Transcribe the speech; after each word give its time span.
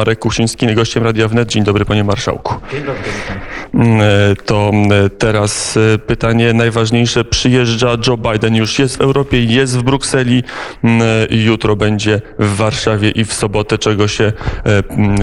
Marek 0.00 0.18
Kusiński, 0.18 0.74
gościem 0.74 1.04
Radia 1.04 1.28
Wnet. 1.28 1.48
Dzień 1.48 1.64
dobry, 1.64 1.84
panie 1.84 2.04
marszałku. 2.04 2.54
Dzień 2.72 2.84
dobry, 2.84 3.02
witam. 3.02 4.00
E, 4.00 4.36
To 4.44 4.70
e, 5.04 5.10
teraz 5.10 5.76
e, 5.76 5.98
pytanie 5.98 6.52
najważniejsze. 6.52 7.24
Przyjeżdża 7.24 7.96
Joe 8.06 8.16
Biden, 8.16 8.54
już 8.56 8.78
jest 8.78 8.96
w 8.96 9.00
Europie, 9.00 9.44
jest 9.44 9.78
w 9.78 9.82
Brukseli. 9.82 10.42
M, 10.84 11.02
e, 11.02 11.26
Jutro 11.30 11.76
będzie 11.76 12.20
w 12.38 12.56
Warszawie 12.56 13.10
i 13.10 13.24
w 13.24 13.32
sobotę, 13.32 13.78
czego 13.78 14.08
się 14.08 14.32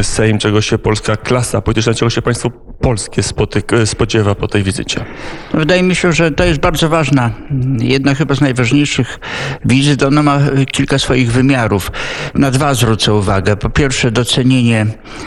Sejm, 0.01 0.39
czego 0.39 0.61
się 0.61 0.77
polska 0.77 1.15
klasa 1.15 1.61
polityczna, 1.61 1.93
czego 1.93 2.09
się 2.09 2.21
państwo 2.21 2.51
polskie 2.81 3.23
spotyk, 3.23 3.73
e, 3.73 3.85
spodziewa 3.85 4.35
po 4.35 4.47
tej 4.47 4.63
wizycie. 4.63 5.05
Wydaje 5.53 5.83
mi 5.83 5.95
się, 5.95 6.13
że 6.13 6.31
to 6.31 6.43
jest 6.43 6.59
bardzo 6.59 6.89
ważna, 6.89 7.31
jedna 7.79 8.15
chyba 8.15 8.35
z 8.35 8.41
najważniejszych 8.41 9.19
wizyt. 9.65 10.03
Ona 10.03 10.23
ma 10.23 10.39
kilka 10.71 10.99
swoich 10.99 11.31
wymiarów. 11.31 11.91
Na 12.33 12.51
dwa 12.51 12.73
zwrócę 12.73 13.13
uwagę. 13.13 13.55
Po 13.55 13.69
pierwsze, 13.69 14.11
docenienie 14.11 14.85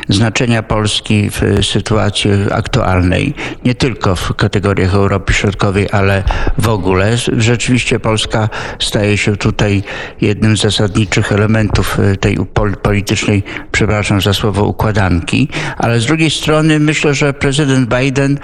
znaczenia 0.09 0.63
Polski 0.63 1.31
w 1.31 1.67
sytuacji 1.67 2.31
aktualnej, 2.53 3.35
nie 3.65 3.75
tylko 3.75 4.17
w 4.17 4.35
kategoriach 4.35 4.95
Europy 4.95 5.33
Środkowej, 5.33 5.89
ale 5.93 6.23
w 6.59 6.69
ogóle. 6.69 7.17
Rzeczywiście 7.37 8.01
Polska 8.01 8.49
staje 8.79 9.19
się 9.19 9.37
tutaj 9.37 9.83
jednym 10.21 10.57
z 10.57 10.61
zasadniczych 10.61 11.33
elementów 11.33 11.99
tej 12.21 12.37
pol- 12.37 12.77
politycznej, 12.77 13.43
przepraszam 13.73 14.21
za 14.21 14.35
słowo, 14.35 14.65
układanki. 14.65 15.49
Ale 15.77 16.01
z 16.01 16.07
drugiej 16.07 16.31
strony 16.31 16.79
myślę, 16.79 17.15
że 17.15 17.33
prezydent 17.41 17.89
Biden 17.89 18.39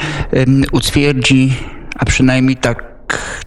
utwierdzi, 0.73 1.53
a 1.99 2.05
przynajmniej 2.05 2.57
tak 2.57 2.96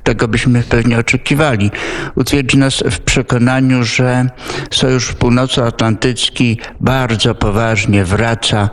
tego 0.04 0.28
byśmy 0.28 0.64
pewnie 0.64 1.00
oczekiwali. 1.00 1.72
Utwierdzi 2.16 2.58
nas 2.58 2.84
w 2.92 3.00
przekonaniu, 3.00 3.84
że 3.84 4.30
Sojusz 4.72 5.14
Północnoatlantycki 5.14 6.58
bardzo 6.80 7.36
poważnie 7.36 8.06
wraca 8.06 8.70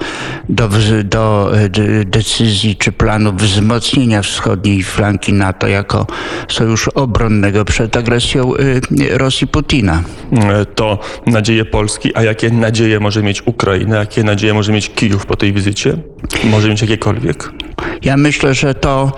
do, 0.49 0.69
do 1.05 1.53
e, 1.59 1.69
decyzji 2.05 2.77
czy 2.77 2.93
planu 2.93 3.33
wzmocnienia 3.33 4.23
wschodniej 4.23 4.83
flanki 4.83 5.33
NATO 5.33 5.67
jako 5.69 6.07
sojuszu 6.49 6.91
obronnego 6.95 7.65
przed 7.65 7.97
agresją 7.97 8.53
e, 8.57 9.19
Rosji 9.19 9.47
Putina. 9.47 10.03
E, 10.33 10.67
To 10.67 10.99
nadzieje 11.27 11.65
Polski, 11.65 12.15
a 12.15 12.23
jakie 12.23 12.51
nadzieje 12.51 13.01
może 13.01 13.23
mieć 13.23 13.47
Ukraina, 13.47 13.97
jakie 13.97 14.25
nadzieje 14.25 14.55
może 14.55 14.73
mieć 14.73 14.91
Kijów 14.91 15.27
po 15.27 15.37
tej 15.37 15.53
wizycie? 15.53 15.99
Może 16.45 16.69
mieć 16.69 16.83
jakiekolwiek? 16.83 17.66
Ja 18.03 18.17
myślę, 18.17 18.55
że 18.55 18.75
to 18.75 19.13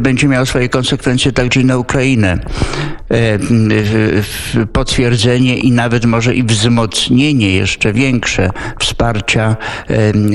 będzie 0.00 0.28
miało 0.28 0.46
swoje 0.46 0.68
konsekwencje 0.68 1.32
także 1.32 1.60
na 1.60 1.78
Ukrainę. 1.78 2.38
Potwierdzenie 4.72 5.58
i 5.58 5.72
nawet 5.72 6.04
może 6.04 6.34
i 6.34 6.42
wzmocnienie 6.42 7.54
jeszcze 7.54 7.92
większe 7.92 8.50
wsparcia 8.78 9.56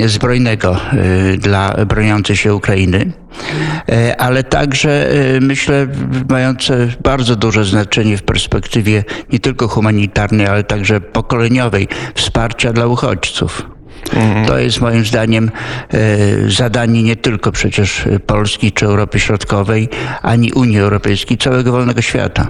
zbrojnego 0.06 0.76
e, 0.76 1.36
dla 1.36 1.84
broniącej 1.86 2.36
się 2.36 2.54
Ukrainy. 2.54 3.12
E, 3.88 4.20
Ale 4.20 4.44
także 4.44 5.10
e, 5.10 5.40
myślę 5.40 5.86
mające 6.28 6.88
bardzo 7.02 7.36
duże 7.36 7.64
znaczenie 7.64 8.16
w 8.16 8.22
perspektywie 8.22 9.04
nie 9.32 9.38
tylko 9.38 9.68
humanitarnej, 9.68 10.46
ale 10.46 10.64
także 10.64 11.00
pokoleniowej 11.00 11.88
wsparcia 12.14 12.72
dla 12.72 12.86
uchodźców. 12.86 13.75
To 14.46 14.58
jest 14.58 14.80
moim 14.80 15.04
zdaniem 15.04 15.50
e, 15.90 15.98
zadanie 16.50 17.02
nie 17.02 17.16
tylko 17.16 17.52
przecież 17.52 18.04
Polski 18.26 18.72
czy 18.72 18.86
Europy 18.86 19.20
Środkowej, 19.20 19.88
ani 20.22 20.52
Unii 20.52 20.78
Europejskiej, 20.78 21.38
całego 21.38 21.72
wolnego 21.72 22.02
świata. 22.02 22.48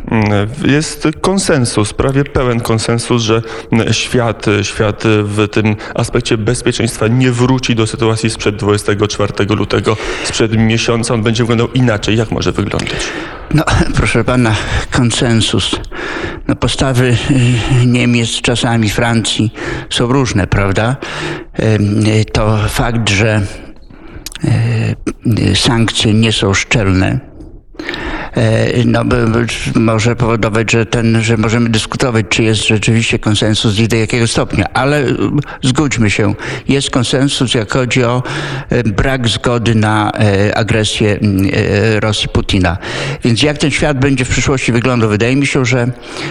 Jest 0.64 1.08
konsensus, 1.20 1.92
prawie 1.92 2.24
pełen 2.24 2.60
konsensus, 2.60 3.22
że 3.22 3.42
świat, 3.92 4.46
świat 4.62 5.02
w 5.06 5.48
tym 5.48 5.76
aspekcie 5.94 6.38
bezpieczeństwa 6.38 7.08
nie 7.08 7.32
wróci 7.32 7.74
do 7.74 7.86
sytuacji 7.86 8.30
sprzed 8.30 8.56
24 8.56 9.32
lutego, 9.54 9.96
sprzed 10.24 10.52
miesiąca. 10.56 11.14
On 11.14 11.22
będzie 11.22 11.42
wyglądał 11.42 11.68
inaczej. 11.72 12.16
Jak 12.16 12.30
może 12.30 12.52
wyglądać? 12.52 13.00
No, 13.54 13.64
proszę 13.96 14.24
pana, 14.24 14.54
konsensus. 14.90 15.76
No, 16.48 16.56
postawy 16.56 17.16
y, 17.82 17.86
Niemiec, 17.86 18.40
czasami 18.40 18.90
Francji 18.90 19.52
są 19.90 20.06
różne, 20.06 20.46
prawda? 20.46 20.96
To 22.32 22.58
fakt, 22.68 23.10
że 23.10 23.42
y, 24.44 25.56
sankcje 25.56 26.14
nie 26.14 26.32
są 26.32 26.54
szczelne. 26.54 27.35
E, 28.36 28.84
No, 28.84 29.04
może 29.74 30.16
powodować, 30.16 30.72
że, 30.72 30.86
ten, 30.86 31.22
że 31.22 31.36
możemy 31.36 31.68
dyskutować, 31.68 32.26
czy 32.28 32.42
jest 32.42 32.66
rzeczywiście 32.66 33.18
konsensus 33.18 33.78
i 33.78 33.88
do 33.88 33.96
jakiego 33.96 34.26
stopnia, 34.26 34.66
ale 34.74 35.04
y, 35.04 35.14
zgódźmy 35.62 36.10
się, 36.10 36.34
jest 36.68 36.90
konsensus, 36.90 37.54
jak 37.54 37.72
chodzi 37.72 38.04
o 38.04 38.22
e, 38.70 38.82
brak 38.82 39.28
zgody 39.28 39.74
na 39.74 40.12
e, 40.12 40.56
agresję 40.56 41.18
Rosji 42.00 42.28
Putina. 42.28 42.78
Więc 43.24 43.42
jak 43.42 43.58
ten 43.58 43.70
świat 43.70 43.98
będzie 43.98 44.24
w 44.24 44.28
przyszłości 44.28 44.72
wyglądał? 44.72 45.10
Wydaje 45.10 45.36
mi 45.36 45.46
się, 45.46 45.64
że 45.64 45.90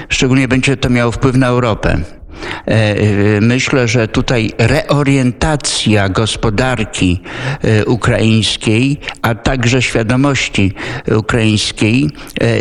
szczególnie 0.10 0.48
będzie 0.48 0.78
to 0.78 0.90
miało 0.90 1.12
wpływ 1.12 1.36
na 1.36 1.48
Europę. 1.48 1.98
E, 2.68 2.72
e, 2.72 3.42
Myślę, 3.42 3.88
że 3.88 4.08
tutaj 4.08 4.52
reorientacja 4.58 6.10
gospodarki 6.10 7.22
e, 7.62 7.86
ukraińskiej, 7.86 9.00
a 9.22 9.36
także 9.36 9.82
świadomości 9.82 10.74
ukraińskiej 11.16 12.10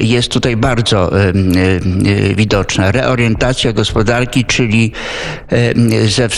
jest 0.00 0.28
tutaj 0.28 0.56
bardzo 0.56 1.10
widoczna. 2.36 2.92
Reorientacja 2.92 3.72
gospodarki, 3.72 4.44
czyli 4.44 4.92
ze, 6.06 6.28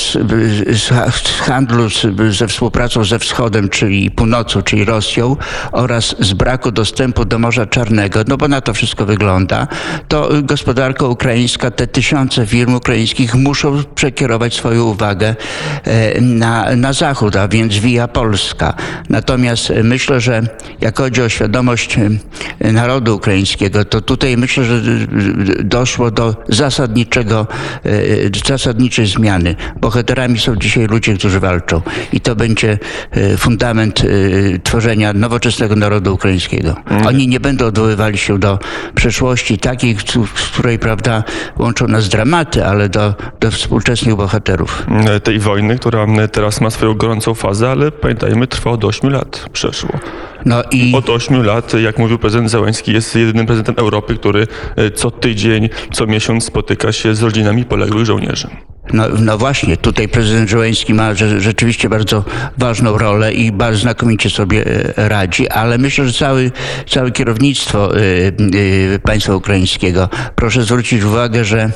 z 0.73 0.89
ha- 0.89 1.11
z 1.11 1.41
handlu 1.41 1.89
ze 2.31 2.49
współpracą 2.49 3.05
ze 3.05 3.19
wschodem, 3.19 3.69
czyli 3.69 4.11
północą, 4.11 4.63
czyli 4.63 4.85
Rosją 4.85 5.37
oraz 5.73 6.17
z 6.21 6.33
braku 6.33 6.73
dostępu 6.73 7.25
do 7.25 7.39
Morza 7.39 7.67
Czarnego, 7.67 8.21
no 8.29 8.37
bo 8.37 8.49
na 8.49 8.61
to 8.61 8.75
wszystko 8.75 9.07
wygląda, 9.07 9.69
to 10.09 10.29
gospodarka 10.43 11.07
ukraińska, 11.07 11.71
te 11.71 11.87
tysiące 11.87 12.47
firm 12.47 12.75
ukraińskich 12.75 13.26
muszą 13.35 13.83
przekierować 13.95 14.55
swoją 14.55 14.85
uwagę 14.85 15.35
e, 15.85 16.21
na, 16.21 16.77
na 16.77 16.93
zachód, 16.93 17.37
a 17.37 17.49
więc 17.49 17.75
via 17.75 18.09
Polska. 18.09 18.75
Natomiast 19.09 19.73
myślę, 19.85 20.21
że 20.21 20.43
jak 20.81 20.99
chodzi 20.99 21.23
o 21.23 21.29
świadomość 21.29 21.99
e, 22.61 22.73
narodu 22.73 23.17
ukraińskiego, 23.17 23.85
to 23.85 24.01
tutaj 24.01 24.37
myślę, 24.37 24.65
że 24.65 24.75
e, 24.75 25.65
doszło 25.65 26.11
do 26.11 26.37
zasadniczego, 26.49 27.47
zasadniczej 28.47 29.07
zmiany. 29.07 29.55
Bohaterami 29.81 30.39
są 30.39 30.57
dzisiaj 30.57 30.87
ludzie, 30.87 31.15
którzy 31.15 31.41
walczą 31.41 31.83
i 32.13 32.21
to 32.21 32.37
będzie 32.37 32.79
fundament 33.39 34.03
tworzenia 34.63 35.13
nowoczesnego 35.13 35.77
narodu 35.77 36.15
ukraińskiego. 36.15 36.77
Oni 37.07 37.29
nie 37.29 37.41
będą 37.41 37.67
odwoływali 37.67 38.19
się 38.19 38.39
do 38.39 38.59
przeszłości 38.95 39.59
takiej, 39.59 39.97
z 40.37 40.49
której, 40.51 40.79
prawda, 40.79 41.25
łączą 41.59 41.89
nas 41.89 42.09
dramaty, 42.09 42.67
ale 42.67 42.89
do, 42.89 43.15
do 43.41 43.50
współczesnych 43.50 44.16
bohaterów. 44.16 44.87
Mm, 44.88 45.21
Tej 45.21 45.38
wojny, 45.38 45.78
która 45.78 46.03
mm, 46.03 46.28
teraz 46.28 46.60
ma 46.60 46.71
swoją 46.71 46.94
gorącą 46.94 47.34
fazę, 47.34 47.71
ale 47.71 47.93
pamiętajmy, 47.93 48.47
trwa 48.47 48.71
od 48.71 48.84
8 48.84 49.10
lat. 49.10 49.47
Przeszło. 49.53 49.91
No 50.44 50.62
i 50.71 50.93
Od 50.94 51.10
8 51.10 51.43
lat, 51.43 51.75
jak 51.75 51.99
mówił 51.99 52.19
prezydent 52.19 52.50
Zełański, 52.50 52.93
jest 52.93 53.16
jedynym 53.16 53.47
prezydentem 53.47 53.84
Europy, 53.84 54.15
który 54.16 54.47
e, 54.77 54.91
co 54.91 55.10
tydzień, 55.10 55.69
co 55.93 56.06
miesiąc 56.06 56.44
spotyka 56.44 56.93
się 56.93 57.15
z 57.15 57.22
rodzinami 57.22 57.65
poległych 57.65 58.04
żołnierzy. 58.04 58.49
No, 58.93 59.05
no 59.21 59.39
właśnie, 59.39 59.77
tutaj 59.77 60.09
prezydent 60.09 60.51
Żołański 60.51 60.95
ma 60.95 61.13
rze- 61.15 61.41
rzeczywiście 61.41 61.89
bardzo 61.89 62.25
ważną 62.59 62.99
rolę 62.99 63.33
i 63.35 63.53
bardzo 63.53 63.79
znakomicie 63.81 64.31
sobie 64.31 64.65
e, 64.97 65.09
radzi, 65.09 65.49
ale 65.49 65.79
myślę, 65.79 66.07
że 66.07 66.13
cały, 66.13 66.51
całe 66.89 67.11
kierownictwo 67.11 67.97
e, 67.97 68.01
e, 68.95 68.99
państwa 68.99 69.35
ukraińskiego, 69.35 70.09
proszę 70.35 70.63
zwrócić 70.63 71.03
uwagę, 71.03 71.45
że 71.45 71.71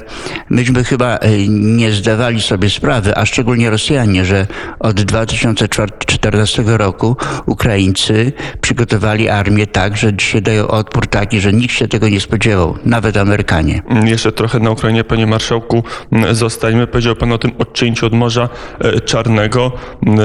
myśmy 0.51 0.85
chyba 0.85 1.19
nie 1.49 1.93
zdawali 1.93 2.43
sobie 2.43 2.71
sprawy, 2.71 3.17
a 3.17 3.27
szczególnie 3.27 3.71
Rosjanie, 3.71 4.25
że 4.25 4.47
od 4.79 5.01
2014 5.01 6.63
roku 6.67 7.17
Ukraińcy 7.47 8.33
przygotowali 8.61 9.29
armię 9.29 9.67
tak, 9.67 9.97
że 9.97 10.15
dzisiaj 10.15 10.43
dają 10.43 10.69
odpór 10.69 11.07
taki, 11.07 11.41
że 11.41 11.53
nikt 11.53 11.75
się 11.75 11.89
tego 11.89 12.09
nie 12.09 12.21
spodziewał, 12.21 12.79
nawet 12.85 13.17
Amerykanie. 13.17 13.83
Jeszcze 14.05 14.33
trochę 14.33 14.59
na 14.59 14.71
Ukrainie, 14.71 15.05
panie 15.05 15.27
marszałku, 15.27 15.85
zostańmy. 16.33 16.87
Powiedział 17.01 17.17
pan 17.17 17.33
o 17.33 17.39
tym 17.39 17.53
odcięciu 17.59 18.07
od 18.07 18.13
Morza 18.13 18.49
e, 18.79 19.01
Czarnego. 19.01 19.73
Mm, 20.07 20.21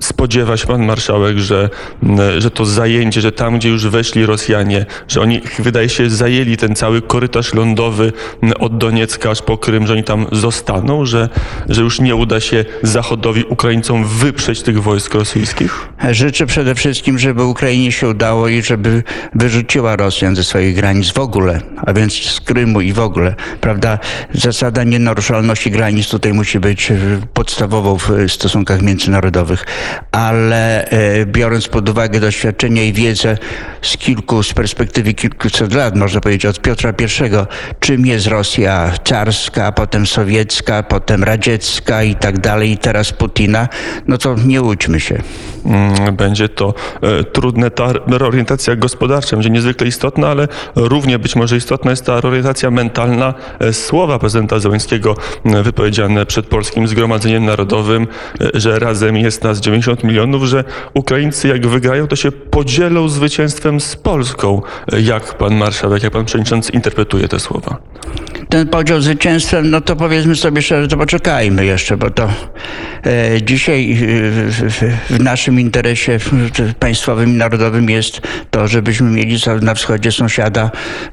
Spodziewa 0.00 0.56
się 0.56 0.66
pan 0.66 0.86
marszałek, 0.86 1.38
że, 1.38 1.70
mm, 2.02 2.40
że 2.40 2.50
to 2.50 2.66
zajęcie, 2.66 3.20
że 3.20 3.32
tam, 3.32 3.58
gdzie 3.58 3.68
już 3.68 3.86
weszli 3.86 4.26
Rosjanie, 4.26 4.86
że 5.08 5.20
oni, 5.20 5.40
wydaje 5.58 5.88
się, 5.88 6.10
zajęli 6.10 6.56
ten 6.56 6.76
cały 6.76 7.02
korytarz 7.02 7.54
lądowy 7.54 8.12
mm, 8.42 8.54
od 8.60 8.78
Doniecka 8.78 9.30
aż 9.30 9.42
po 9.42 9.58
Krym, 9.58 9.86
że 9.86 9.92
oni 9.92 10.04
tam 10.04 10.26
zostaną, 10.32 11.04
że, 11.06 11.28
że 11.68 11.82
już 11.82 12.00
nie 12.00 12.16
uda 12.16 12.40
się 12.40 12.64
Zachodowi, 12.82 13.44
Ukraińcom 13.44 14.04
wyprzeć 14.04 14.62
tych 14.62 14.82
wojsk 14.82 15.14
rosyjskich? 15.14 15.88
Życzę 16.10 16.46
przede 16.46 16.74
wszystkim, 16.74 17.18
żeby 17.18 17.44
Ukrainie 17.44 17.92
się 17.92 18.08
udało 18.08 18.48
i 18.48 18.62
żeby 18.62 19.02
wyrzuciła 19.34 19.96
Rosjan 19.96 20.36
ze 20.36 20.44
swoich 20.44 20.74
granic 20.74 21.12
w 21.12 21.18
ogóle, 21.18 21.60
a 21.86 21.92
więc 21.92 22.14
z 22.14 22.40
Krymu 22.40 22.80
i 22.80 22.92
w 22.92 23.00
ogóle, 23.00 23.34
prawda? 23.60 23.98
Zasada 24.34 24.84
nienaruszalności 24.84 25.70
granic 25.70 26.03
tutaj 26.08 26.32
musi 26.32 26.60
być 26.60 26.92
podstawową 27.34 27.98
w 27.98 28.10
stosunkach 28.28 28.82
międzynarodowych, 28.82 29.64
ale 30.12 30.88
biorąc 31.26 31.68
pod 31.68 31.88
uwagę 31.88 32.20
doświadczenie 32.20 32.86
i 32.86 32.92
wiedzę 32.92 33.38
z 33.82 33.96
kilku, 33.96 34.42
z 34.42 34.54
perspektywy 34.54 35.14
kilkuset 35.14 35.74
lat, 35.74 35.96
można 35.96 36.20
powiedzieć 36.20 36.46
od 36.46 36.60
Piotra 36.60 36.90
I, 36.90 37.04
czym 37.80 38.06
jest 38.06 38.26
Rosja 38.26 38.92
carska, 39.04 39.72
potem 39.72 40.06
sowiecka, 40.06 40.82
potem 40.82 41.24
radziecka 41.24 42.02
i 42.02 42.14
tak 42.14 42.40
dalej, 42.40 42.70
i 42.70 42.78
teraz 42.78 43.12
Putina, 43.12 43.68
no 44.06 44.18
to 44.18 44.34
nie 44.46 44.62
łudźmy 44.62 45.00
się. 45.00 45.22
Mm, 45.66 46.16
będzie 46.16 46.48
to 46.48 46.74
e, 47.02 47.24
trudne. 47.24 47.70
Ta 47.70 47.92
reorientacja 48.06 48.76
gospodarcza 48.76 49.36
będzie 49.36 49.50
niezwykle 49.50 49.86
istotna, 49.86 50.28
ale 50.28 50.48
równie 50.74 51.18
być 51.18 51.36
może 51.36 51.56
istotna 51.56 51.90
jest 51.90 52.06
ta 52.06 52.20
reorientacja 52.20 52.70
mentalna 52.70 53.34
e, 53.58 53.72
słowa 53.72 54.18
prezydenta 54.18 54.58
Zełenskiego 54.58 55.16
wypowiedziane 55.94 56.26
przed 56.26 56.46
Polskim 56.46 56.88
Zgromadzeniem 56.88 57.44
Narodowym, 57.44 58.06
e, 58.40 58.60
że 58.60 58.78
razem 58.78 59.16
jest 59.16 59.44
nas 59.44 59.60
90 59.60 60.04
milionów, 60.04 60.44
że 60.44 60.64
Ukraińcy 60.94 61.48
jak 61.48 61.66
wygrają, 61.66 62.06
to 62.06 62.16
się 62.16 62.32
podzielą 62.32 63.08
zwycięstwem 63.08 63.80
z 63.80 63.96
Polską. 63.96 64.62
Jak 65.02 65.38
pan 65.38 65.54
marszałek, 65.54 66.02
jak 66.02 66.12
pan 66.12 66.24
przewodniczący 66.24 66.72
interpretuje 66.72 67.28
te 67.28 67.40
słowa? 67.40 67.78
ten 68.54 68.68
podział 68.68 69.00
zwycięstwem, 69.00 69.70
no 69.70 69.80
to 69.80 69.96
powiedzmy 69.96 70.36
sobie 70.36 70.62
szczerze, 70.62 70.88
to 70.88 70.96
poczekajmy 70.96 71.66
jeszcze, 71.66 71.96
bo 71.96 72.10
to 72.10 72.28
e, 73.06 73.42
dzisiaj 73.42 73.92
e, 73.92 73.96
w, 73.96 74.82
w, 75.10 75.20
naszym 75.20 75.60
interesie 75.60 76.18
państwowym 76.78 77.30
i 77.30 77.32
narodowym 77.32 77.90
jest 77.90 78.20
to, 78.50 78.68
żebyśmy 78.68 79.10
mieli 79.10 79.36
na 79.60 79.74
wschodzie 79.74 80.12
sąsiada 80.12 80.70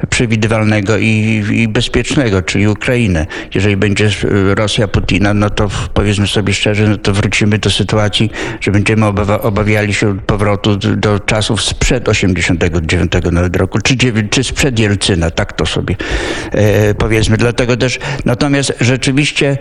przewidywalnego 0.10 0.98
i, 0.98 1.44
i 1.52 1.68
bezpiecznego, 1.68 2.42
czyli 2.42 2.68
Ukrainę. 2.68 3.26
Jeżeli 3.56 3.78
będzie 3.78 4.10
Rosja 4.56 4.71
Putina, 4.80 5.34
no 5.34 5.50
to 5.50 5.68
powiedzmy 5.94 6.28
sobie 6.28 6.54
szczerze, 6.54 6.88
no 6.88 6.98
to 6.98 7.14
wrócimy 7.14 7.58
do 7.60 7.70
sytuacji, 7.70 8.32
że 8.62 8.72
będziemy 8.72 9.06
obawiali 9.42 9.94
się 9.94 10.20
powrotu 10.20 10.78
do 10.78 11.20
czasów 11.20 11.64
sprzed 11.64 12.10
89 12.10 13.12
nawet 13.32 13.56
roku, 13.56 13.80
czy, 13.80 13.96
czy 14.30 14.44
sprzed 14.44 14.80
Jelcyna, 14.80 15.32
tak 15.32 15.54
to 15.54 15.66
sobie 15.66 15.96
e, 16.52 16.94
powiedzmy. 16.94 17.38
Dlatego 17.38 17.78
też, 17.78 18.00
natomiast 18.26 18.74
rzeczywiście 18.80 19.58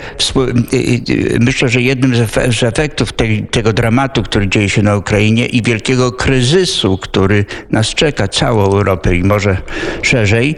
myślę, 1.40 1.68
że 1.68 1.82
jednym 1.82 2.12
z 2.48 2.62
efektów 2.62 3.12
tej, 3.12 3.42
tego 3.42 3.72
dramatu, 3.72 4.22
który 4.22 4.48
dzieje 4.48 4.68
się 4.68 4.82
na 4.82 4.96
Ukrainie 4.96 5.46
i 5.46 5.62
wielkiego 5.62 6.12
kryzysu, 6.12 6.98
który 6.98 7.44
nas 7.70 7.88
czeka, 7.88 8.28
całą 8.28 8.64
Europę 8.64 9.16
i 9.16 9.24
może 9.24 9.56
szerzej, 10.02 10.56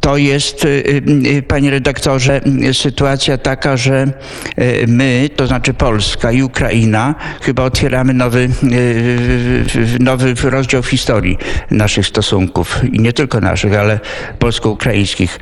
to 0.00 0.16
jest, 0.16 0.64
y, 0.64 1.02
y, 1.26 1.42
panie 1.42 1.70
redaktorze, 1.70 2.40
sytuacja 2.72 3.38
taka, 3.38 3.76
że 3.76 3.89
y, 3.94 4.86
my, 4.88 5.30
to 5.36 5.46
znaczy 5.46 5.74
Polska 5.74 6.32
i 6.32 6.42
Ukraina, 6.42 7.14
chyba 7.40 7.62
otwieramy 7.62 8.14
nowy, 8.14 8.48
nowy 10.00 10.34
rozdział 10.42 10.82
w 10.82 10.86
historii 10.86 11.38
naszych 11.70 12.06
stosunków 12.06 12.80
i 12.92 13.00
nie 13.00 13.12
tylko 13.12 13.40
naszych, 13.40 13.74
ale 13.74 14.00
polsko-ukraińskich. 14.38 15.40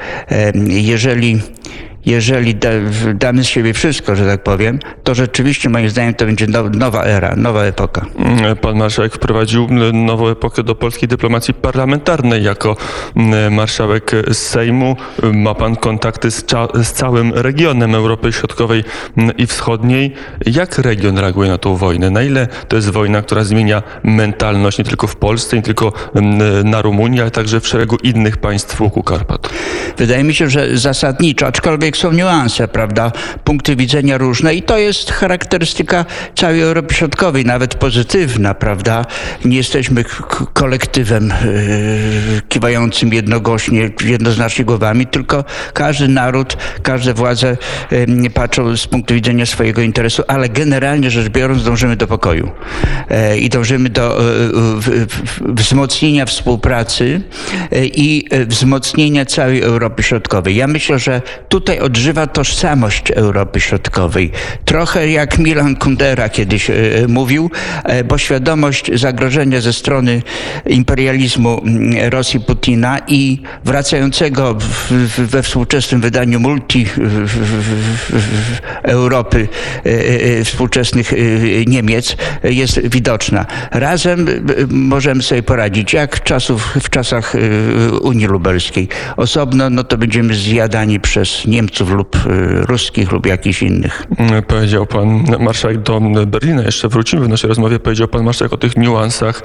Jeżeli 0.68 1.40
jeżeli 2.06 2.54
da, 2.54 2.68
damy 3.14 3.44
z 3.44 3.46
siebie 3.46 3.74
wszystko, 3.74 4.16
że 4.16 4.26
tak 4.26 4.42
powiem, 4.42 4.78
to 5.04 5.14
rzeczywiście 5.14 5.68
moim 5.68 5.90
zdaniem 5.90 6.14
to 6.14 6.24
będzie 6.24 6.46
nowa 6.72 7.04
era, 7.04 7.36
nowa 7.36 7.64
epoka. 7.64 8.06
Pan 8.60 8.76
marszałek 8.76 9.14
wprowadził 9.14 9.68
nową 9.92 10.28
epokę 10.28 10.62
do 10.62 10.74
polskiej 10.74 11.08
dyplomacji 11.08 11.54
parlamentarnej. 11.54 12.42
Jako 12.44 12.76
marszałek 13.50 14.12
Sejmu 14.32 14.96
ma 15.32 15.54
pan 15.54 15.76
kontakty 15.76 16.30
z, 16.30 16.44
z 16.82 16.92
całym 16.92 17.32
regionem 17.34 17.94
Europy 17.94 18.32
Środkowej 18.32 18.84
i 19.38 19.46
Wschodniej. 19.46 20.14
Jak 20.46 20.78
region 20.78 21.18
reaguje 21.18 21.50
na 21.50 21.58
tą 21.58 21.76
wojnę? 21.76 22.10
Na 22.10 22.22
ile 22.22 22.48
to 22.68 22.76
jest 22.76 22.90
wojna, 22.90 23.22
która 23.22 23.44
zmienia 23.44 23.82
mentalność 24.02 24.78
nie 24.78 24.84
tylko 24.84 25.06
w 25.06 25.16
Polsce, 25.16 25.56
nie 25.56 25.62
tylko 25.62 25.92
na 26.64 26.82
Rumunii, 26.82 27.20
ale 27.20 27.30
także 27.30 27.60
w 27.60 27.66
szeregu 27.66 27.96
innych 28.02 28.36
państw 28.36 28.76
wokół 28.76 29.02
Karpat? 29.02 29.48
Wydaje 29.96 30.24
mi 30.24 30.34
się, 30.34 30.50
że 30.50 30.76
zasadniczo, 30.76 31.46
aczkolwiek 31.46 31.87
są 31.96 32.12
niuanse, 32.12 32.68
prawda, 32.68 33.12
punkty 33.44 33.76
widzenia 33.76 34.18
różne 34.18 34.54
i 34.54 34.62
to 34.62 34.78
jest 34.78 35.10
charakterystyka 35.10 36.04
całej 36.34 36.60
Europy 36.60 36.94
Środkowej, 36.94 37.44
nawet 37.44 37.74
pozytywna, 37.74 38.54
prawda. 38.54 39.04
Nie 39.44 39.56
jesteśmy 39.56 40.04
kolektywem 40.52 41.32
yy, 41.44 42.42
kiwającym 42.48 43.12
jednogłośnie, 43.12 43.90
jednoznacznie 44.04 44.64
głowami, 44.64 45.06
tylko 45.06 45.44
każdy 45.72 46.08
naród, 46.08 46.56
każde 46.82 47.14
władze 47.14 47.56
yy, 47.90 48.30
patrzą 48.30 48.76
z 48.76 48.86
punktu 48.86 49.14
widzenia 49.14 49.46
swojego 49.46 49.82
interesu, 49.82 50.22
ale 50.28 50.48
generalnie 50.48 51.10
rzecz 51.10 51.28
biorąc 51.28 51.64
dążymy 51.64 51.96
do 51.96 52.06
pokoju 52.06 52.50
yy, 53.10 53.38
i 53.38 53.48
dążymy 53.48 53.88
do 53.88 54.20
wzmocnienia 55.40 56.26
współpracy 56.26 57.20
i 57.82 58.24
wzmocnienia 58.46 59.24
całej 59.24 59.62
Europy 59.62 60.02
Środkowej. 60.02 60.56
Ja 60.56 60.66
myślę, 60.66 60.98
że 60.98 61.22
tutaj 61.48 61.77
odżywa 61.80 62.26
tożsamość 62.26 63.10
Europy 63.10 63.60
Środkowej. 63.60 64.30
Trochę 64.64 65.10
jak 65.10 65.38
Milan 65.38 65.76
Kundera 65.76 66.28
kiedyś 66.28 66.70
e, 66.70 66.74
mówił, 67.08 67.50
e, 67.84 68.04
bo 68.04 68.18
świadomość 68.18 68.90
zagrożenia 68.94 69.60
ze 69.60 69.72
strony 69.72 70.22
imperializmu 70.66 71.62
Rosji 72.10 72.40
Putina 72.40 72.98
i 73.08 73.42
wracającego 73.64 74.56
we 75.18 75.42
współczesnym 75.42 76.00
wydaniu 76.00 76.40
multi 76.40 76.86
Europy 78.82 79.48
e, 79.84 80.44
współczesnych 80.44 81.12
Niemiec 81.66 82.16
jest 82.44 82.88
widoczna. 82.88 83.46
Razem 83.70 84.26
możemy 84.70 85.22
sobie 85.22 85.42
poradzić, 85.42 85.92
jak 85.92 86.22
czasów, 86.22 86.76
w 86.82 86.90
czasach 86.90 87.34
Unii 88.00 88.26
Lubelskiej. 88.26 88.88
Osobno 89.16 89.70
no 89.70 89.84
to 89.84 89.98
będziemy 89.98 90.34
zjadani 90.34 91.00
przez 91.00 91.46
Niemców 91.46 91.67
Niemców 91.68 91.90
lub 91.90 92.16
y, 92.16 92.66
ruskich 92.66 93.12
lub 93.12 93.26
jakichś 93.26 93.62
innych. 93.62 94.06
Powiedział 94.46 94.86
pan 94.86 95.24
marszałek 95.40 95.78
do 95.78 96.00
Berlina, 96.26 96.62
jeszcze 96.62 96.88
wrócimy 96.88 97.24
w 97.24 97.28
naszej 97.28 97.48
rozmowie, 97.48 97.78
powiedział 97.78 98.08
pan 98.08 98.24
marszałek 98.24 98.52
o 98.52 98.56
tych 98.56 98.76
niuansach, 98.76 99.42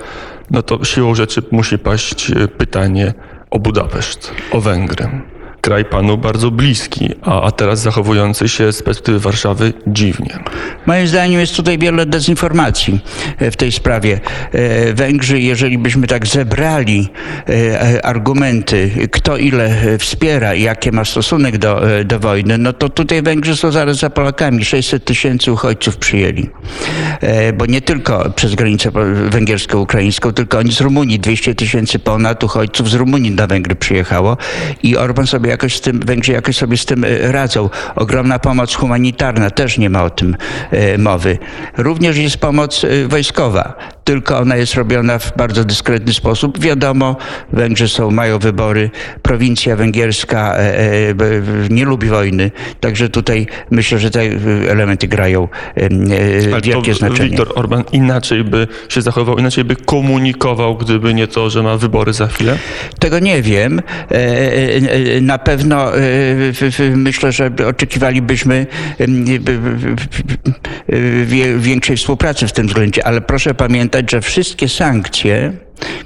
no 0.52 0.62
to 0.62 0.86
siłą 0.86 1.16
rzeczy 1.16 1.42
musi 1.52 1.80
paść 1.80 2.31
y, 2.31 2.48
pytanie 2.48 3.14
o 3.52 3.60
Budapeszt, 3.60 4.31
o 4.52 4.62
Węgry 4.62 5.32
kraj 5.63 5.86
panu 5.86 6.18
bardzo 6.18 6.51
bliski, 6.51 7.10
a, 7.21 7.42
a 7.42 7.51
teraz 7.51 7.80
zachowujący 7.80 8.50
się 8.50 8.71
z 8.71 8.83
perspektywy 8.83 9.19
Warszawy 9.19 9.74
dziwnie. 9.88 10.39
Moim 10.86 11.07
zdaniem 11.07 11.39
jest 11.39 11.56
tutaj 11.56 11.77
wiele 11.77 12.06
dezinformacji 12.06 13.00
e, 13.38 13.51
w 13.51 13.58
tej 13.58 13.72
sprawie. 13.72 14.20
E, 14.51 14.93
Węgrzy, 14.93 15.39
jeżeli 15.39 15.77
byśmy 15.77 16.08
tak 16.08 16.27
zebrali 16.27 17.10
e, 17.50 18.05
argumenty, 18.05 18.91
kto 19.12 19.38
ile 19.38 19.98
wspiera 19.98 20.53
i 20.53 20.62
jaki 20.62 20.91
ma 20.91 21.05
stosunek 21.05 21.58
do, 21.58 21.82
do 22.05 22.20
wojny, 22.20 22.58
no 22.58 22.74
to 22.74 22.89
tutaj 22.89 23.22
Węgrzy 23.22 23.55
są 23.55 23.72
zaraz 23.72 23.98
za 23.98 24.10
Polakami. 24.10 24.65
600 24.65 25.05
tysięcy 25.05 25.51
uchodźców 25.51 25.98
przyjęli. 25.98 26.50
Bo 27.58 27.65
nie 27.65 27.82
tylko 27.82 28.29
przez 28.36 28.55
granicę 28.55 28.91
węgiersko-ukraińską, 29.29 30.34
tylko 30.34 30.58
oni 30.58 30.72
z 30.72 30.82
Rumunii. 30.82 31.20
200 31.20 31.55
tysięcy 31.55 32.00
ponad 32.00 32.43
uchodźców 32.43 32.89
z 32.89 32.93
Rumunii 32.93 33.32
na 33.32 33.48
Węgry 33.48 33.75
przyjechało 33.75 34.38
i 34.84 34.98
Orban 34.98 35.27
sobie 35.27 35.52
jakoś 35.53 35.75
z 35.75 35.81
tym, 35.81 36.00
Węgrzy 36.00 36.31
jakoś 36.31 36.57
sobie 36.57 36.77
z 36.77 36.86
tym 36.86 37.03
e, 37.03 37.31
radzą. 37.31 37.69
Ogromna 37.95 38.39
pomoc 38.39 38.75
humanitarna, 38.75 39.50
też 39.50 39.77
nie 39.77 39.89
ma 39.89 40.03
o 40.03 40.10
tym 40.10 40.36
e, 40.72 40.98
mowy. 40.98 41.38
Również 41.77 42.17
jest 42.17 42.38
pomoc 42.38 42.83
e, 42.83 43.07
wojskowa 43.07 43.92
tylko 44.03 44.38
ona 44.38 44.55
jest 44.55 44.75
robiona 44.75 45.19
w 45.19 45.38
bardzo 45.38 45.63
dyskretny 45.63 46.13
sposób. 46.13 46.60
Wiadomo, 46.60 47.15
Węgrzy 47.53 47.88
są, 47.88 48.12
mają 48.12 48.39
wybory, 48.39 48.89
prowincja 49.22 49.75
węgierska 49.75 50.55
e, 50.55 50.60
e, 50.60 51.13
nie 51.69 51.86
lubi 51.86 52.07
wojny, 52.07 52.51
także 52.79 53.10
tutaj 53.10 53.48
myślę, 53.72 54.00
że 54.00 54.12
te 54.12 54.22
elementy 54.69 55.07
grają 55.07 55.48
e, 55.75 56.62
wielkie 56.62 56.93
znaczenie. 56.93 57.29
Viktor 57.29 57.51
Orban 57.55 57.83
inaczej 57.91 58.43
by 58.43 58.67
się 58.89 59.01
zachował, 59.01 59.38
inaczej 59.38 59.63
by 59.63 59.75
komunikował, 59.75 60.77
gdyby 60.77 61.13
nie 61.13 61.27
to, 61.27 61.50
że 61.50 61.63
ma 61.63 61.77
wybory 61.77 62.13
za 62.13 62.27
chwilę? 62.27 62.57
Tego 63.00 63.19
nie 63.19 63.41
wiem. 63.41 63.81
Na 65.22 65.38
pewno 65.38 65.91
myślę, 66.95 67.31
że 67.31 67.51
oczekiwalibyśmy 67.67 68.67
większej 71.57 71.97
współpracy 71.97 72.47
w 72.47 72.51
tym 72.51 72.67
względzie, 72.67 73.07
ale 73.07 73.21
proszę 73.21 73.53
pamiętać, 73.53 74.12
że 74.12 74.21
wszystkie 74.21 74.69
sankcje 74.69 75.53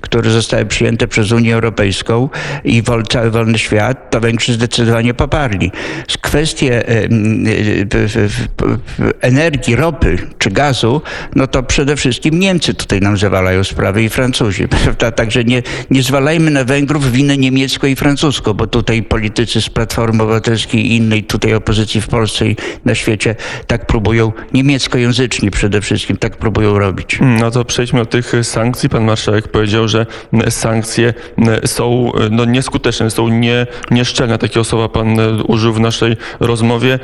które 0.01 0.31
zostały 0.31 0.65
przyjęte 0.65 1.07
przez 1.07 1.31
Unię 1.31 1.55
Europejską 1.55 2.29
i 2.63 2.83
cały 3.09 3.31
wolny 3.31 3.57
świat, 3.57 4.11
to 4.11 4.19
Węgrzy 4.19 4.53
zdecydowanie 4.53 5.13
poparli. 5.13 5.71
Kwestie 6.21 6.83
energii, 9.21 9.75
ropy 9.75 10.17
czy 10.37 10.51
gazu, 10.51 11.01
no 11.35 11.47
to 11.47 11.63
przede 11.63 11.95
wszystkim 11.95 12.39
Niemcy 12.39 12.73
tutaj 12.73 13.01
nam 13.01 13.17
zawalają 13.17 13.63
sprawy 13.63 14.03
i 14.03 14.09
Francuzi. 14.09 14.67
Prawda? 14.83 15.11
Także 15.11 15.43
nie, 15.43 15.63
nie 15.89 16.03
zwalajmy 16.03 16.51
na 16.51 16.63
Węgrów 16.63 17.11
winę 17.11 17.37
niemiecką 17.37 17.87
i 17.87 17.95
francuską, 17.95 18.53
bo 18.53 18.67
tutaj 18.67 19.03
politycy 19.03 19.61
z 19.61 19.69
Platformy 19.69 20.23
Obywatelskiej 20.23 20.85
i 20.85 20.95
innej 20.95 21.23
tutaj 21.23 21.53
opozycji 21.53 22.01
w 22.01 22.07
Polsce 22.07 22.47
i 22.47 22.55
na 22.85 22.95
świecie 22.95 23.35
tak 23.67 23.85
próbują, 23.85 24.31
niemieckojęzyczni 24.53 25.51
przede 25.51 25.81
wszystkim, 25.81 26.17
tak 26.17 26.37
próbują 26.37 26.79
robić. 26.79 27.19
No 27.21 27.51
to 27.51 27.65
przejdźmy 27.65 27.99
do 27.99 28.05
tych 28.05 28.31
sankcji. 28.43 28.89
Pan 28.89 29.03
marszałek 29.03 29.47
powiedział, 29.47 29.66
że 29.67 30.05
sankcje 30.49 31.13
są 31.65 32.11
no, 32.31 32.45
nieskuteczne, 32.45 33.11
są 33.11 33.27
nie, 33.27 33.67
nieszczelne. 33.91 34.37
Takie 34.37 34.63
słowa 34.63 34.89
pan 34.89 35.17
użył 35.47 35.73
w 35.73 35.79
naszej 35.79 36.17
rozmowie. 36.39 36.99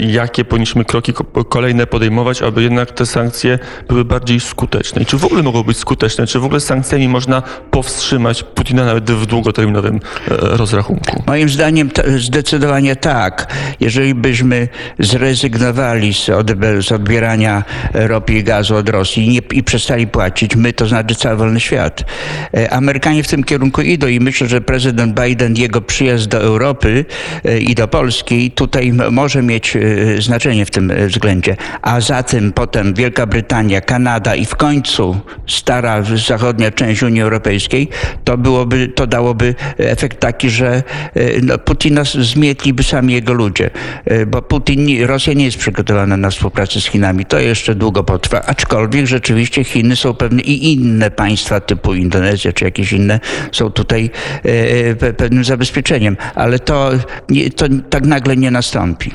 Jakie 0.00 0.44
powinniśmy 0.44 0.84
kroki 0.84 1.12
kolejne 1.48 1.86
podejmować, 1.86 2.42
aby 2.42 2.62
jednak 2.62 2.90
te 2.90 3.06
sankcje 3.06 3.58
były 3.88 4.04
bardziej 4.04 4.40
skuteczne? 4.40 5.02
I 5.02 5.06
czy 5.06 5.18
w 5.18 5.24
ogóle 5.24 5.42
mogą 5.42 5.62
być 5.62 5.78
skuteczne? 5.78 6.26
Czy 6.26 6.40
w 6.40 6.44
ogóle 6.44 6.60
sankcjami 6.60 7.08
można 7.08 7.42
powstrzymać 7.70 8.42
Putina 8.42 8.84
nawet 8.84 9.10
w 9.10 9.26
długoterminowym 9.26 9.96
e, 9.96 10.00
rozrachunku? 10.36 11.22
Moim 11.26 11.48
zdaniem 11.48 11.90
zdecydowanie 12.18 12.96
tak. 12.96 13.54
Jeżeli 13.80 14.14
byśmy 14.14 14.68
zrezygnowali 14.98 16.14
z, 16.14 16.26
z 16.80 16.92
odbierania 16.92 17.64
ropy 17.94 18.32
i 18.32 18.44
gazu 18.44 18.76
od 18.76 18.88
Rosji 18.88 19.26
i, 19.26 19.28
nie, 19.28 19.40
i 19.52 19.62
przestali 19.62 20.06
płacić, 20.06 20.56
my, 20.56 20.72
to 20.72 20.86
znaczy 20.86 21.14
cały 21.14 21.36
wolny 21.36 21.60
świat. 21.60 21.97
E, 22.56 22.72
Amerykanie 22.72 23.22
w 23.22 23.28
tym 23.28 23.44
kierunku 23.44 23.82
idą 23.82 24.06
i 24.06 24.20
myślę, 24.20 24.48
że 24.48 24.60
prezydent 24.60 25.20
Biden, 25.20 25.56
jego 25.56 25.80
przyjazd 25.80 26.28
do 26.28 26.38
Europy 26.38 27.04
e, 27.44 27.58
i 27.58 27.74
do 27.74 27.88
Polski 27.88 28.50
tutaj 28.50 28.92
może 29.10 29.42
mieć 29.42 29.76
znaczenie 30.18 30.66
w 30.66 30.70
tym 30.70 30.92
względzie. 31.06 31.56
A 31.82 32.00
za 32.00 32.22
tym 32.22 32.52
potem 32.52 32.94
Wielka 32.94 33.26
Brytania, 33.26 33.80
Kanada 33.80 34.34
i 34.34 34.44
w 34.44 34.56
końcu 34.56 35.20
stara 35.46 36.02
zachodnia 36.26 36.70
część 36.70 37.02
Unii 37.02 37.22
Europejskiej, 37.22 37.88
to 38.24 38.38
byłoby, 38.38 38.88
to 38.88 39.06
dałoby 39.06 39.54
efekt 39.78 40.20
taki, 40.20 40.50
że 40.50 40.82
no, 41.42 41.58
Putina 41.58 42.02
zmietliby 42.04 42.82
sami 42.82 43.14
jego 43.14 43.32
ludzie, 43.32 43.70
bo 44.26 44.42
Putin, 44.42 45.04
Rosja 45.06 45.32
nie 45.32 45.44
jest 45.44 45.58
przygotowana 45.58 46.16
na 46.16 46.30
współpracę 46.30 46.80
z 46.80 46.86
Chinami. 46.86 47.26
To 47.26 47.38
jeszcze 47.38 47.74
długo 47.74 48.04
potrwa, 48.04 48.42
aczkolwiek 48.46 49.06
rzeczywiście 49.06 49.64
Chiny 49.64 49.96
są 49.96 50.14
pewne 50.14 50.42
i 50.42 50.72
inne 50.72 51.10
państwa 51.10 51.60
typu 51.60 51.87
Indonezja 51.94 52.52
czy 52.52 52.64
jakieś 52.64 52.92
inne 52.92 53.20
są 53.52 53.70
tutaj 53.70 54.10
pewnym 55.16 55.44
zabezpieczeniem, 55.44 56.16
ale 56.34 56.58
to, 56.58 56.90
to 57.56 57.66
tak 57.90 58.06
nagle 58.06 58.36
nie 58.36 58.50
nastąpi. 58.50 59.10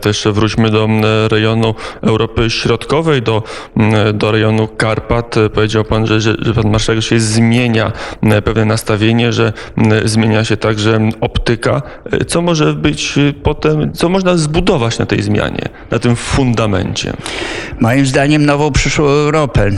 To 0.00 0.08
jeszcze 0.08 0.32
wróćmy 0.32 0.70
do 0.70 0.88
rejonu 1.30 1.74
Europy 2.02 2.50
Środkowej, 2.50 3.22
do, 3.22 3.42
do 4.14 4.32
rejonu 4.32 4.68
Karpat. 4.68 5.34
Powiedział 5.54 5.84
pan, 5.84 6.06
że, 6.06 6.20
że, 6.20 6.34
że 6.40 6.54
pan 6.54 6.70
marszałek 6.70 7.02
się 7.02 7.20
zmienia 7.20 7.92
pewne 8.44 8.64
nastawienie, 8.64 9.32
że 9.32 9.52
zmienia 10.04 10.44
się 10.44 10.56
także 10.56 10.98
optyka. 11.20 11.82
Co 12.26 12.42
może 12.42 12.74
być 12.74 13.14
potem, 13.42 13.92
co 13.92 14.08
można 14.08 14.36
zbudować 14.36 14.98
na 14.98 15.06
tej 15.06 15.22
zmianie, 15.22 15.68
na 15.90 15.98
tym 15.98 16.16
fundamencie? 16.16 17.12
Moim 17.80 18.06
zdaniem 18.06 18.46
nową 18.46 18.72
przyszłą 18.72 19.04
Europę. 19.04 19.70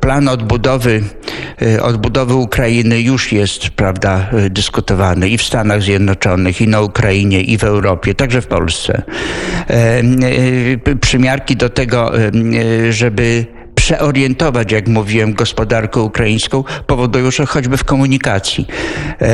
Plan 0.00 0.28
odbudowy, 0.28 1.02
odbudowy 1.82 2.34
Ukrainy 2.34 3.00
już 3.00 3.32
jest, 3.32 3.68
prawda, 3.68 4.30
dyskutowany 4.50 5.28
i 5.28 5.38
w 5.38 5.42
Stanach 5.42 5.82
Zjednoczonych, 5.82 6.60
i 6.60 6.68
na 6.68 6.80
Ukrainie, 6.80 7.40
i 7.40 7.58
w 7.58 7.64
Europie, 7.64 8.14
także 8.14 8.42
w 8.44 8.46
Polsce. 8.46 9.02
Przymiarki 11.00 11.56
do 11.56 11.68
tego, 11.68 12.12
żeby 12.90 13.46
przeorientować, 13.74 14.72
jak 14.72 14.88
mówiłem, 14.88 15.34
gospodarkę 15.34 16.00
ukraińską, 16.00 16.64
powodują, 16.86 17.30
że 17.30 17.46
choćby 17.46 17.76
w 17.76 17.84
komunikacji. 17.84 18.66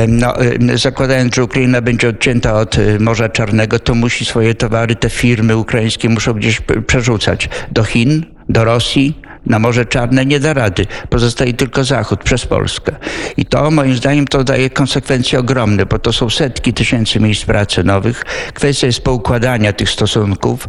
No, 0.07 0.33
zakładając, 0.73 1.35
że 1.35 1.43
Ukraina 1.43 1.81
będzie 1.81 2.09
odcięta 2.09 2.53
od 2.53 2.77
Morza 2.99 3.29
Czarnego, 3.29 3.79
to 3.79 3.95
musi 3.95 4.25
swoje 4.25 4.55
towary, 4.55 4.95
te 4.95 5.09
firmy 5.09 5.57
ukraińskie 5.57 6.09
muszą 6.09 6.33
gdzieś 6.33 6.61
przerzucać 6.87 7.49
do 7.71 7.83
Chin, 7.83 8.25
do 8.49 8.63
Rosji, 8.63 9.21
na 9.45 9.59
Morze 9.59 9.85
Czarne 9.85 10.25
nie 10.25 10.39
da 10.39 10.53
rady. 10.53 10.87
Pozostaje 11.09 11.53
tylko 11.53 11.83
Zachód 11.83 12.23
przez 12.23 12.45
Polskę. 12.45 12.95
I 13.37 13.45
to 13.45 13.71
moim 13.71 13.95
zdaniem 13.95 14.27
to 14.27 14.43
daje 14.43 14.69
konsekwencje 14.69 15.39
ogromne, 15.39 15.85
bo 15.85 15.99
to 15.99 16.13
są 16.13 16.29
setki 16.29 16.73
tysięcy 16.73 17.19
miejsc 17.19 17.45
pracy 17.45 17.83
nowych. 17.83 18.23
Kwestia 18.53 18.87
jest 18.87 19.01
poukładania 19.01 19.73
tych 19.73 19.89
stosunków. 19.89 20.67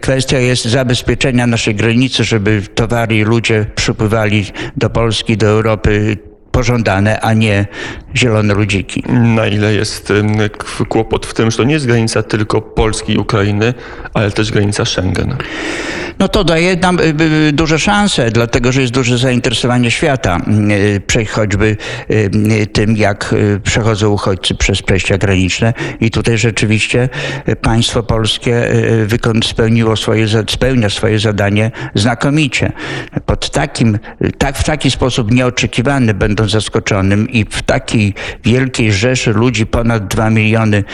Kwestia 0.00 0.38
jest 0.38 0.64
zabezpieczenia 0.64 1.46
naszej 1.46 1.74
granicy, 1.74 2.24
żeby 2.24 2.62
towary 2.74 3.16
i 3.16 3.24
ludzie 3.24 3.66
przypływali 3.74 4.46
do 4.76 4.90
Polski, 4.90 5.36
do 5.36 5.46
Europy 5.46 6.16
pożądane, 6.54 7.20
a 7.20 7.32
nie 7.32 7.66
zielone 8.16 8.54
ludziki. 8.54 9.02
Na 9.08 9.46
ile 9.46 9.74
jest 9.74 10.12
kłopot 10.88 11.26
w 11.26 11.34
tym, 11.34 11.50
że 11.50 11.56
to 11.56 11.64
nie 11.64 11.74
jest 11.74 11.86
granica 11.86 12.22
tylko 12.22 12.62
Polski 12.62 13.12
i 13.12 13.18
Ukrainy, 13.18 13.74
ale 14.14 14.30
też 14.30 14.52
granica 14.52 14.84
Schengen? 14.84 15.36
No 16.18 16.28
to 16.28 16.44
daje 16.44 16.76
nam 16.76 16.98
y, 17.00 17.14
y, 17.48 17.52
duże 17.52 17.78
szanse, 17.78 18.30
dlatego 18.30 18.72
że 18.72 18.80
jest 18.80 18.92
duże 18.92 19.18
zainteresowanie 19.18 19.90
świata, 19.90 20.40
y, 21.16 21.26
choćby 21.26 21.76
tym, 22.72 22.96
jak 22.96 23.34
przechodzą 23.62 24.10
uchodźcy 24.10 24.54
przez 24.54 24.82
przejścia 24.82 25.18
graniczne. 25.18 25.72
I 26.00 26.10
tutaj 26.10 26.38
rzeczywiście 26.38 27.08
państwo 27.62 28.02
polskie 28.02 28.68
spełniło 29.44 29.96
swoje, 29.96 30.26
spełnia 30.48 30.90
swoje 30.90 31.18
zadanie 31.18 31.70
znakomicie. 31.94 32.72
Pod 33.26 33.50
takim, 33.50 33.98
tak, 34.38 34.58
w 34.58 34.64
taki 34.64 34.90
sposób 34.90 35.30
nieoczekiwany, 35.30 36.14
będąc 36.44 36.52
zaskoczonym 36.64 37.30
i 37.30 37.44
w 37.44 37.62
takiej 37.62 38.14
wielkiej 38.44 38.92
rzeszy 38.92 39.32
ludzi, 39.32 39.66
ponad 39.66 40.06
dwa 40.06 40.30
miliony, 40.30 40.84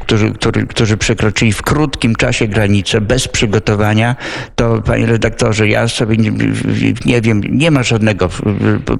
którzy, 0.00 0.30
którzy, 0.30 0.66
którzy 0.66 0.96
przekroczyli 0.96 1.52
w 1.52 1.62
krótkim 1.62 2.14
czasie 2.14 2.48
granicę, 2.48 3.00
bez 3.00 3.28
przygotowania, 3.28 4.16
to 4.54 4.82
panie 4.82 5.06
redaktorze, 5.06 5.68
ja 5.68 5.88
sobie 5.88 6.16
nie, 6.16 6.30
nie 7.04 7.20
wiem, 7.20 7.40
nie 7.50 7.70
ma 7.70 7.82
żadnego 7.82 8.28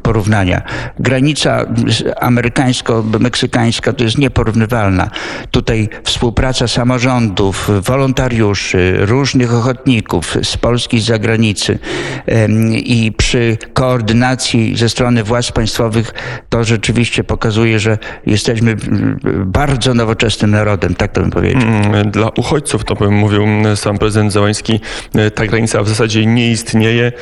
porównania. 0.02 0.62
Granica 0.98 1.64
amerykańsko-meksykańska 2.20 3.92
to 3.92 4.04
jest 4.04 4.18
nieporównywalna. 4.18 5.10
Tutaj 5.50 5.88
współpraca 6.04 6.68
samorządów, 6.68 7.70
wolontariuszy, 7.82 8.96
różnych 9.00 9.54
ochotników 9.54 10.36
z 10.42 10.56
Polski, 10.56 11.00
z 11.00 11.04
zagranicy 11.04 11.78
i 12.76 13.12
przy 13.16 13.58
koordynacji 13.72 14.76
ze 14.76 14.88
strony 14.88 15.24
władz 15.24 15.45
państwowych 15.52 16.14
to 16.48 16.64
rzeczywiście 16.64 17.24
pokazuje, 17.24 17.78
że 17.78 17.98
jesteśmy 18.26 18.76
bardzo 19.46 19.94
nowoczesnym 19.94 20.50
narodem, 20.50 20.94
tak 20.94 21.12
to 21.12 21.20
bym 21.20 21.30
powiedział. 21.30 21.62
Mm, 21.62 22.10
dla 22.10 22.28
uchodźców, 22.28 22.84
to 22.84 22.94
bym 22.94 23.14
mówił 23.14 23.42
sam 23.74 23.98
prezydent 23.98 24.32
Załański, 24.32 24.80
ta 25.34 25.46
granica 25.46 25.82
w 25.82 25.88
zasadzie 25.88 26.26
nie 26.26 26.50
istnieje, 26.50 27.12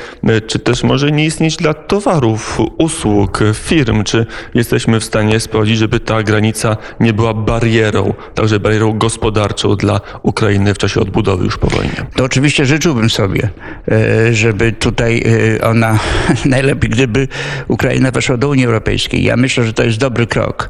czy 0.47 0.59
też 0.59 0.83
może 0.83 1.13
nie 1.13 1.25
istnieć 1.25 1.57
dla 1.57 1.75
towarów, 1.75 2.59
usług, 2.79 3.41
firm? 3.55 4.05
Czy 4.05 4.27
jesteśmy 4.55 5.01
w 5.01 5.05
stanie 5.05 5.41
sprawdzić, 5.41 5.79
żeby 5.79 6.01
ta 6.01 6.23
granica 6.23 6.77
nie 7.01 7.13
była 7.13 7.35
barierą, 7.35 8.15
także 8.35 8.61
barierą 8.61 8.99
gospodarczą 8.99 9.77
dla 9.77 10.01
Ukrainy 10.23 10.75
w 10.75 10.79
czasie 10.79 11.01
odbudowy 11.01 11.45
już 11.45 11.59
po 11.59 11.67
wojnie? 11.67 12.07
To 12.17 12.25
oczywiście 12.25 12.67
życzyłbym 12.67 13.11
sobie, 13.11 13.49
e, 13.89 14.35
żeby 14.35 14.73
tutaj 14.73 15.25
e, 15.59 15.65
ona, 15.65 15.99
najlepiej 16.45 16.91
gdyby 16.91 17.29
Ukraina 17.69 18.13
weszła 18.15 18.37
do 18.37 18.49
Unii 18.49 18.67
Europejskiej. 18.67 19.25
Ja 19.25 19.37
myślę, 19.37 19.65
że 19.65 19.73
to 19.73 19.85
jest 19.85 19.99
dobry 19.99 20.27
krok. 20.27 20.69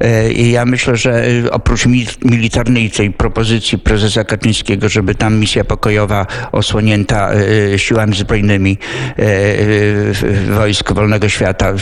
E, 0.00 0.32
I 0.32 0.50
ja 0.50 0.64
myślę, 0.64 0.96
że 0.96 1.24
oprócz 1.50 1.86
militarnej 2.24 2.90
tej 2.90 3.10
propozycji 3.10 3.78
prezesa 3.78 4.24
Kaczyńskiego, 4.24 4.88
żeby 4.88 5.14
tam 5.14 5.38
misja 5.38 5.64
pokojowa 5.64 6.26
osłonięta 6.52 7.30
e, 7.74 7.78
siłami 7.78 8.16
zbrojnymi 8.16 8.78
e, 9.18 10.54
wojsk 10.54 10.92
wolnego 10.92 11.28
świata 11.28 11.72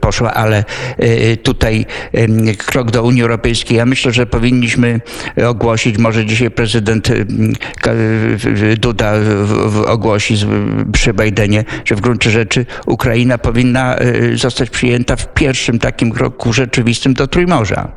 poszła, 0.00 0.34
ale 0.34 0.64
e, 0.98 1.36
tutaj 1.36 1.86
krok 2.58 2.90
do 2.90 3.02
Unii 3.02 3.22
Europejskiej. 3.22 3.76
Ja 3.76 3.86
myślę, 3.86 4.12
że 4.12 4.26
powinniśmy 4.26 5.00
ogłosić, 5.46 5.98
może 5.98 6.26
dzisiaj 6.26 6.50
prezydent 6.50 7.08
Duda 8.76 9.12
ogłosi 9.86 10.34
przy 10.92 11.14
Bidenie, 11.14 11.64
że 11.84 11.94
w 11.94 12.00
gruncie 12.00 12.30
rzeczy 12.30 12.66
Ukraina 12.86 13.38
powinna 13.38 13.96
zostać 14.34 14.57
przyjęta 14.66 15.16
w 15.16 15.34
pierwszym 15.34 15.78
takim 15.78 16.12
kroku 16.12 16.52
rzeczywistym 16.52 17.14
do 17.14 17.26
Trójmorza. 17.26 17.92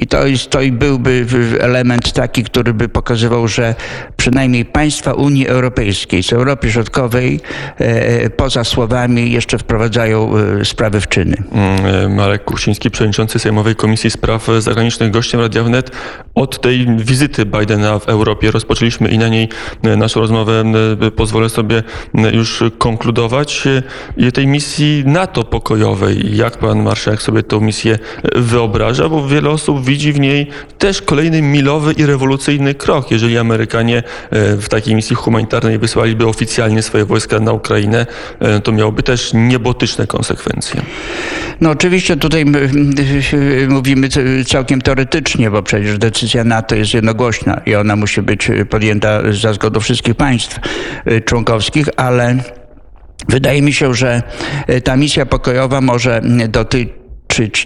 I 0.00 0.06
to, 0.06 0.26
jest, 0.26 0.50
to 0.50 0.60
i 0.60 0.72
byłby 0.72 1.26
element 1.60 2.12
taki, 2.12 2.44
który 2.44 2.74
by 2.74 2.88
pokazywał, 2.88 3.48
że 3.48 3.74
przynajmniej 4.16 4.64
państwa 4.64 5.12
Unii 5.12 5.48
Europejskiej, 5.48 6.22
z 6.22 6.32
Europy 6.32 6.72
Środkowej, 6.72 7.40
e, 7.78 8.30
poza 8.30 8.64
słowami 8.64 9.32
jeszcze 9.32 9.58
wprowadzają 9.58 10.32
e, 10.36 10.64
sprawy 10.64 11.00
w 11.00 11.08
czyny. 11.08 11.36
Mm, 11.52 12.14
Marek 12.14 12.44
Kuchciński, 12.44 12.90
przewodniczący 12.90 13.38
Sejmowej 13.38 13.76
Komisji 13.76 14.10
Spraw 14.10 14.46
Zagranicznych, 14.58 15.10
gościem 15.10 15.40
Radia 15.40 15.62
Wnet. 15.62 15.90
Od 16.34 16.60
tej 16.60 16.86
wizyty 16.96 17.46
Bidena 17.46 17.98
w 17.98 18.08
Europie 18.08 18.50
rozpoczęliśmy 18.50 19.08
i 19.08 19.18
na 19.18 19.28
niej 19.28 19.48
naszą 19.82 20.20
rozmowę 20.20 20.64
pozwolę 21.16 21.48
sobie 21.48 21.82
już 22.32 22.64
konkludować. 22.78 23.68
Tej 24.34 24.46
misji 24.46 25.02
NATO 25.06 25.44
pokojowej, 25.44 26.36
jak 26.36 26.58
pan 26.58 26.82
marszałek 26.82 27.22
sobie 27.22 27.42
tę 27.42 27.60
misję 27.60 27.98
wyobraża, 28.36 29.08
bo 29.08 29.28
wiele 29.28 29.50
osób 29.50 29.84
widzi 29.90 30.12
w 30.12 30.20
niej 30.20 30.46
też 30.78 31.02
kolejny 31.02 31.42
milowy 31.42 31.92
i 31.92 32.06
rewolucyjny 32.06 32.74
krok. 32.74 33.10
Jeżeli 33.10 33.38
Amerykanie 33.38 34.02
w 34.32 34.66
takiej 34.68 34.94
misji 34.94 35.16
humanitarnej 35.16 35.78
wysłaliby 35.78 36.26
oficjalnie 36.26 36.82
swoje 36.82 37.04
wojska 37.04 37.40
na 37.40 37.52
Ukrainę, 37.52 38.06
to 38.62 38.72
miałoby 38.72 39.02
też 39.02 39.30
niebotyczne 39.34 40.06
konsekwencje. 40.06 40.82
No 41.60 41.70
oczywiście 41.70 42.16
tutaj 42.16 42.44
mówimy 43.68 44.08
całkiem 44.46 44.80
teoretycznie, 44.80 45.50
bo 45.50 45.62
przecież 45.62 45.98
decyzja 45.98 46.44
NATO 46.44 46.74
jest 46.74 46.94
jednogłośna 46.94 47.60
i 47.66 47.74
ona 47.74 47.96
musi 47.96 48.22
być 48.22 48.50
podjęta 48.70 49.20
za 49.32 49.52
zgodą 49.52 49.80
wszystkich 49.80 50.14
państw 50.14 50.60
członkowskich, 51.24 51.86
ale 51.96 52.36
wydaje 53.28 53.62
mi 53.62 53.72
się, 53.72 53.94
że 53.94 54.22
ta 54.84 54.96
misja 54.96 55.26
pokojowa 55.26 55.80
może 55.80 56.20
dotyczyć 56.48 56.99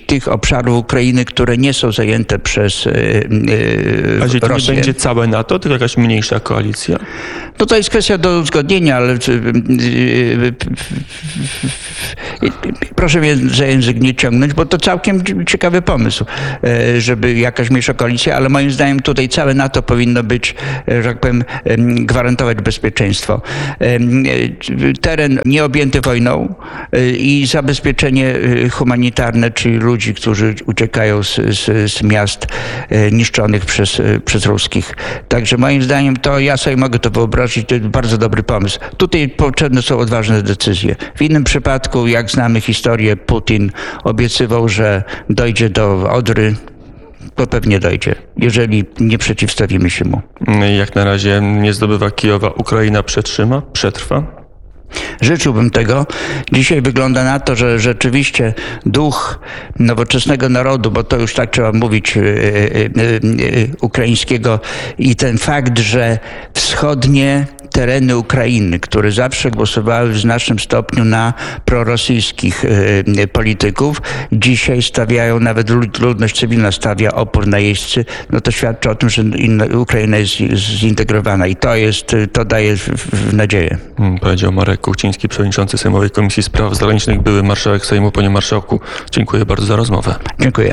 tych 0.07 0.29
obszarów 0.29 0.79
Ukrainy, 0.79 1.25
które 1.25 1.57
nie 1.59 1.73
są 1.73 1.93
zajęte 1.93 2.39
przez 2.39 2.85
yy, 2.85 2.93
A 4.21 4.25
jeżeli 4.25 4.41
to 4.41 4.49
Rosję. 4.49 4.69
nie 4.69 4.75
będzie 4.75 4.95
całe 4.95 5.27
NATO, 5.27 5.59
tylko 5.59 5.73
jakaś 5.73 5.97
mniejsza 5.97 6.41
koalicja? 6.41 6.99
No 7.59 7.67
to 7.67 7.77
jest 7.77 7.91
kwestia 7.91 8.19
do 8.19 8.39
uzgodnienia, 8.39 8.97
ale 8.97 9.19
proszę 12.97 13.21
mnie 13.21 13.37
za 13.37 13.67
język 13.67 14.01
nie 14.01 14.15
ciągnąć, 14.15 14.53
bo 14.53 14.67
to 14.67 14.79
całkiem 14.79 15.23
ciekawy 15.47 15.83
pomysł, 15.83 16.25
żeby 16.99 17.35
jakaś 17.35 17.71
mniejsza 17.71 17.95
koalicja, 17.95 18.37
ale 18.37 18.49
moim 18.49 18.71
zdaniem 18.71 19.01
tutaj 19.01 19.29
całe 19.29 19.55
NATO 19.55 19.83
powinno 19.83 20.23
być, 20.23 20.55
że 20.89 21.03
tak 21.03 21.21
powiem, 21.21 21.45
gwarantować 22.07 22.59
bezpieczeństwo. 22.59 23.43
Teren 25.01 25.41
nieobjęty 25.45 26.01
wojną 26.01 26.55
i 27.19 27.47
zabezpieczenie 27.51 28.35
humanitarne, 28.71 29.51
czyli 29.55 29.77
ludzi, 29.77 30.15
którzy 30.15 30.55
uciekają 30.67 31.23
z, 31.23 31.35
z, 31.35 31.93
z 31.93 32.03
miast 32.03 32.47
niszczonych 33.13 33.67
przez, 33.67 34.03
przez 34.25 34.47
ruskich. 34.47 34.97
Także 35.29 35.57
moim 35.57 35.83
zdaniem 35.83 36.17
to 36.17 36.39
ja 36.39 36.57
sobie 36.57 36.77
mogę 36.77 36.99
to 36.99 37.11
wyobrazić, 37.11 37.69
to 37.69 37.75
jest 37.75 37.87
bardzo 37.87 38.19
dobry 38.19 38.43
pomysł. 38.43 38.79
Tutaj 38.97 39.29
potrzebne 39.29 39.83
są 39.83 39.99
odważne 39.99 40.43
decyzje. 40.43 40.97
W 41.17 41.23
innym 41.23 41.45
przypadku, 41.45 42.07
jak 42.07 42.31
znamy 42.31 42.61
historię, 42.61 43.17
Putin 43.17 43.71
obiecywał, 44.05 44.69
że 44.69 45.03
dojdzie 45.31 45.71
do 45.71 46.11
Odry, 46.11 46.55
to 47.35 47.47
pewnie 47.47 47.81
dojdzie, 47.81 48.15
jeżeli 48.37 48.85
nie 49.01 49.19
przeciwstawimy 49.19 49.91
się 49.91 50.05
mu. 50.05 50.23
Jak 50.79 50.95
na 50.95 51.05
razie 51.05 51.41
nie 51.41 51.73
zdobywa 51.73 52.11
Kijowa. 52.11 52.49
Ukraina 52.49 53.03
przetrzyma, 53.03 53.63
przetrwa? 53.73 54.44
Życzyłbym 55.21 55.71
tego. 55.71 56.07
Dzisiaj 56.53 56.83
wygląda 56.83 57.25
na 57.25 57.41
to, 57.41 57.57
że 57.57 57.79
rzeczywiście 57.79 58.55
duch 58.87 59.41
nowoczesnego 59.79 60.49
narodu, 60.49 60.91
bo 60.91 61.05
to 61.05 61.17
już 61.17 61.35
tak 61.35 61.51
trzeba 61.51 61.73
mówić, 61.73 62.19
ukraińskiego 63.81 64.61
i 64.99 65.17
ten 65.17 65.39
fakt, 65.39 65.79
że 65.79 66.19
wschodnie 66.55 67.47
tereny 67.75 68.17
Ukrainy, 68.17 68.81
które 68.81 69.13
zawsze 69.13 69.51
głosowały 69.51 70.13
w 70.13 70.19
znacznym 70.19 70.59
stopniu 70.59 71.05
na 71.05 71.33
prorosyjskich 71.65 72.65
polityków, 73.33 74.03
dzisiaj 74.33 74.83
stawiają, 74.83 75.41
nawet 75.41 75.71
ludność 76.01 76.41
cywilna 76.41 76.73
stawia 76.73 77.13
opór 77.13 77.47
na 77.47 77.59
jeźdźcy, 77.59 78.05
no 78.31 78.41
to 78.41 78.51
świadczy 78.51 78.91
o 78.91 78.95
tym, 78.95 79.11
że 79.11 79.23
Ukraina 79.79 80.17
jest 80.17 80.33
zintegrowana 80.55 81.47
i 81.47 81.57
to 81.57 81.77
jest, 81.77 82.17
to 82.33 82.45
daje 82.45 82.77
nadzieję. 83.33 83.79
Powiedział 84.21 84.53
Marek 84.53 84.81
Kuchciński, 84.81 85.29
przewodniczący 85.29 85.79
Sejmowej 85.79 86.11
Komisji 86.11 86.43
Spraw 86.43 86.75
Zagranicznych, 86.75 87.23
były 87.23 87.43
marszałek 87.43 87.87
Sejmu. 87.87 88.11
Panie 88.11 88.31
marszałku, 88.31 88.81
dziękuję 89.11 89.47
bardzo 89.47 89.67
za 89.67 89.77
rozmowę. 89.77 90.15
Dziękuję. 90.41 90.55